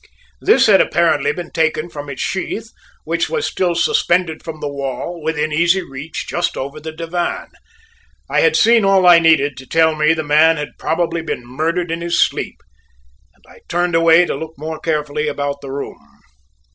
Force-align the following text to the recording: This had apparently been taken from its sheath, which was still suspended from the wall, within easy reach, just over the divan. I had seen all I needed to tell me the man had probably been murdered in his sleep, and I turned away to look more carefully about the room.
This 0.39 0.65
had 0.65 0.81
apparently 0.81 1.31
been 1.31 1.51
taken 1.51 1.87
from 1.87 2.09
its 2.09 2.23
sheath, 2.23 2.71
which 3.03 3.29
was 3.29 3.45
still 3.45 3.75
suspended 3.75 4.41
from 4.43 4.59
the 4.59 4.67
wall, 4.67 5.21
within 5.21 5.53
easy 5.53 5.83
reach, 5.83 6.25
just 6.27 6.57
over 6.57 6.79
the 6.79 6.91
divan. 6.91 7.49
I 8.27 8.41
had 8.41 8.55
seen 8.55 8.83
all 8.83 9.05
I 9.05 9.19
needed 9.19 9.57
to 9.57 9.67
tell 9.67 9.93
me 9.93 10.15
the 10.15 10.23
man 10.23 10.57
had 10.57 10.79
probably 10.79 11.21
been 11.21 11.45
murdered 11.45 11.91
in 11.91 12.01
his 12.01 12.19
sleep, 12.19 12.61
and 13.35 13.45
I 13.47 13.59
turned 13.67 13.93
away 13.93 14.25
to 14.25 14.33
look 14.33 14.55
more 14.57 14.79
carefully 14.79 15.27
about 15.27 15.61
the 15.61 15.69
room. 15.69 15.99